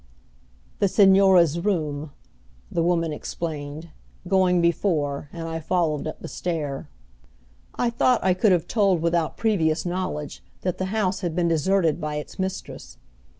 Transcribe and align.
"The 0.79 0.87
Señora's 0.87 1.59
room," 1.59 2.09
the 2.71 2.81
woman 2.81 3.13
explained, 3.13 3.89
going 4.27 4.59
before, 4.59 5.29
and 5.31 5.47
I 5.47 5.59
followed 5.59 6.07
up 6.07 6.21
the 6.21 6.27
stair. 6.27 6.89
I 7.75 7.91
thought 7.91 8.23
I 8.23 8.33
could 8.33 8.51
have 8.51 8.67
told 8.67 9.03
without 9.03 9.37
previous 9.37 9.85
knowledge 9.85 10.41
that 10.61 10.79
the 10.79 10.85
house 10.85 11.19
had 11.19 11.35
been 11.35 11.47
deserted 11.49 12.01
by 12.01 12.15
its 12.15 12.39
mistress. 12.39 12.97